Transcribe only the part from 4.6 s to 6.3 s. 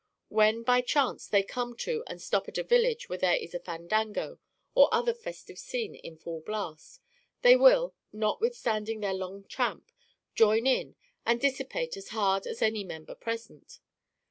or other festive scene in